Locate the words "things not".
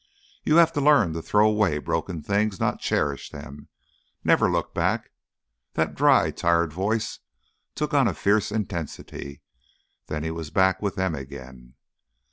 2.23-2.79